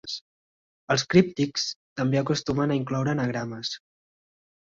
Els 0.95 1.03
críptics 1.13 1.65
també 2.01 2.21
acostumen 2.23 2.75
a 2.75 2.79
incloure 2.79 3.15
anagrames. 3.15 3.77